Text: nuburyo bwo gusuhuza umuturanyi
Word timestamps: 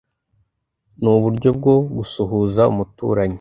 nuburyo 1.01 1.49
bwo 1.57 1.75
gusuhuza 1.95 2.61
umuturanyi 2.71 3.29